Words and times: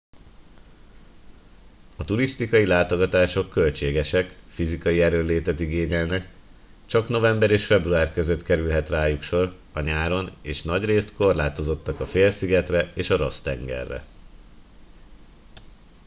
a 1.97 2.05
turisztikai 2.05 2.65
látogatások 2.65 3.49
költségesek 3.49 4.37
fizikai 4.47 5.01
erőnlétet 5.01 5.59
igényelnek 5.59 6.29
csak 6.85 7.07
november 7.09 7.51
és 7.51 7.65
február 7.65 8.13
között 8.13 8.43
kerülhet 8.43 8.89
rájuk 8.89 9.21
sor 9.23 9.55
a 9.73 9.79
nyáron 9.81 10.31
és 10.41 10.61
nagyrészt 10.61 11.13
korlátozottak 11.13 11.99
a 11.99 12.05
félszigetre 12.05 12.91
és 12.95 13.09
a 13.09 13.17
ross 13.17 13.41
tengerre 13.41 14.03